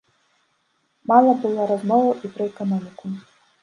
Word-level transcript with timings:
Мала 1.13 1.37
было 1.45 1.69
размоваў 1.75 2.11
і 2.25 2.35
пра 2.35 2.53
эканоміку. 2.53 3.17